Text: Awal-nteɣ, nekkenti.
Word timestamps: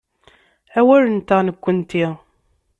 Awal-nteɣ, 0.79 1.39
nekkenti. 1.43 2.05